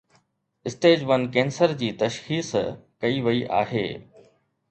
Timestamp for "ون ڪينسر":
1.09-1.75